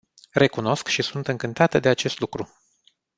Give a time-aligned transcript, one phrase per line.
[0.33, 2.49] Recunosc și sunt încântată de acest lucru.